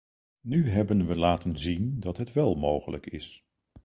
Nu 0.41 0.69
hebben 0.69 1.07
we 1.07 1.15
laten 1.15 1.57
zien 1.57 1.99
dat 1.99 2.17
het 2.17 2.33
wel 2.33 2.55
mogelijk 2.55 3.05
is. 3.05 3.43